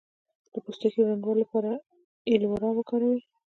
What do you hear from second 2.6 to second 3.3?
وکاروئ